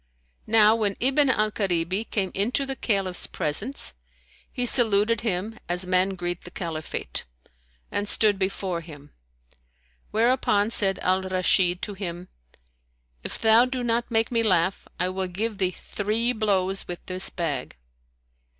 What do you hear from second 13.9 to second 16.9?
make me laugh, I will give thee three blows